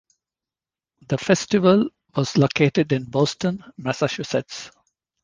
[1.09, 4.71] The festival was located in Boston, Massachusetts.